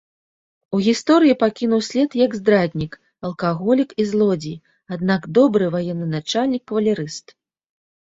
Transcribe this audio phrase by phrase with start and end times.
[0.75, 2.93] У гісторыі пакінуў след як здраднік,
[3.29, 4.55] алкаголік і злодзей,
[4.97, 7.27] аднак добры военачальнік-кавалерыст.